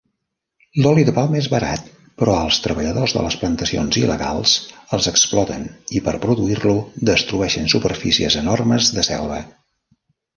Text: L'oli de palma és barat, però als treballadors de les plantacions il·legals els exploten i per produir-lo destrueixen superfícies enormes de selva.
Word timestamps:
L'oli 0.83 1.01
de 1.07 1.11
palma 1.15 1.37
és 1.39 1.47
barat, 1.49 1.89
però 2.21 2.37
als 2.37 2.55
treballadors 2.63 3.13
de 3.17 3.25
les 3.25 3.37
plantacions 3.41 3.99
il·legals 4.01 4.53
els 4.97 5.09
exploten 5.11 5.67
i 5.99 6.01
per 6.07 6.15
produir-lo 6.23 6.75
destrueixen 7.11 7.69
superfícies 7.75 8.39
enormes 8.43 8.89
de 8.97 9.05
selva. 9.09 9.39